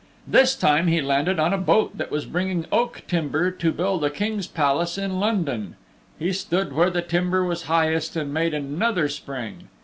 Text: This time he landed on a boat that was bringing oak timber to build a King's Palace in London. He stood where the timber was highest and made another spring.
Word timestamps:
This 0.27 0.55
time 0.55 0.87
he 0.87 0.99
landed 0.99 1.37
on 1.37 1.53
a 1.53 1.59
boat 1.59 1.95
that 1.99 2.09
was 2.09 2.25
bringing 2.25 2.65
oak 2.71 3.03
timber 3.07 3.51
to 3.51 3.71
build 3.71 4.03
a 4.03 4.09
King's 4.09 4.47
Palace 4.47 4.97
in 4.97 5.19
London. 5.19 5.75
He 6.17 6.33
stood 6.33 6.73
where 6.73 6.89
the 6.89 7.03
timber 7.03 7.43
was 7.45 7.61
highest 7.69 8.15
and 8.15 8.33
made 8.33 8.55
another 8.55 9.07
spring. 9.07 9.67